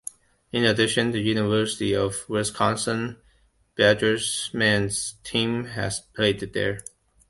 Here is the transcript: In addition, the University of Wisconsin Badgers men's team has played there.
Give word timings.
In 0.51 0.63
addition, 0.65 1.11
the 1.11 1.19
University 1.19 1.93
of 1.93 2.27
Wisconsin 2.27 3.21
Badgers 3.77 4.49
men's 4.51 5.19
team 5.23 5.65
has 5.65 5.99
played 5.99 6.39
there. 6.55 6.79